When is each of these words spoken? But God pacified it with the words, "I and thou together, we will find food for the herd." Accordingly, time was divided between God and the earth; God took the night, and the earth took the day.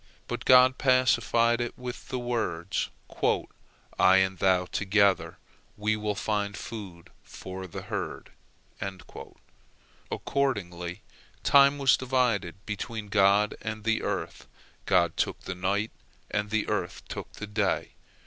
But 0.27 0.45
God 0.45 0.79
pacified 0.79 1.61
it 1.61 1.77
with 1.77 2.07
the 2.07 2.17
words, 2.17 2.89
"I 3.99 4.17
and 4.17 4.39
thou 4.39 4.65
together, 4.65 5.37
we 5.77 5.95
will 5.95 6.15
find 6.15 6.57
food 6.57 7.11
for 7.21 7.67
the 7.67 7.83
herd." 7.83 8.31
Accordingly, 10.09 11.03
time 11.43 11.77
was 11.77 11.97
divided 11.97 12.55
between 12.65 13.09
God 13.09 13.53
and 13.61 13.83
the 13.83 14.01
earth; 14.01 14.47
God 14.87 15.15
took 15.17 15.41
the 15.41 15.53
night, 15.53 15.91
and 16.31 16.49
the 16.49 16.67
earth 16.67 17.03
took 17.07 17.33
the 17.33 17.45
day. 17.45 17.91